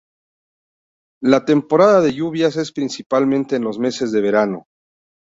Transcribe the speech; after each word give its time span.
La 1.21 1.45
temporada 1.45 2.01
de 2.01 2.11
lluvias 2.15 2.57
es 2.57 2.71
principalmente 2.71 3.55
en 3.55 3.63
los 3.63 3.77
meses 3.77 4.11
de 4.11 4.19
verano. 4.21 4.65